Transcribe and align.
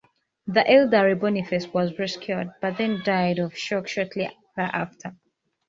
The 0.47 0.67
elderly 0.67 1.13
Boniface 1.13 1.67
was 1.71 1.99
rescued, 1.99 2.53
but 2.59 2.79
then 2.79 3.03
died 3.05 3.37
of 3.37 3.55
shock 3.55 3.87
shortly 3.87 4.31
thereafter. 4.55 5.15